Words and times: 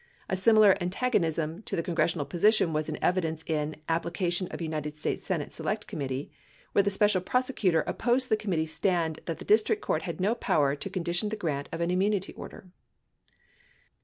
A 0.29 0.35
similar 0.35 0.75
antagonism 0.81 1.61
to 1.67 1.75
the 1.75 1.83
congressional 1.83 2.25
position 2.25 2.73
was 2.73 2.89
in 2.89 2.97
evidence 3.03 3.43
in 3.45 3.75
Application 3.87 4.47
of 4.47 4.59
United 4.59 4.97
States 4.97 5.23
Senate 5.23 5.53
Select 5.53 5.85
Committee 5.85 6.31
where 6.71 6.81
the 6.81 6.89
Special 6.89 7.21
Prosecutor 7.21 7.83
opposed 7.85 8.29
the 8.29 8.35
committee's 8.35 8.73
stand 8.73 9.19
that 9.25 9.37
the 9.37 9.45
district 9.45 9.83
court 9.83 10.01
had 10.01 10.19
no 10.19 10.33
power 10.33 10.75
to 10.75 10.89
condi 10.89 11.13
tion 11.13 11.29
the 11.29 11.35
grant 11.35 11.69
of 11.71 11.81
an 11.81 11.91
immunity 11.91 12.33
order. 12.33 12.65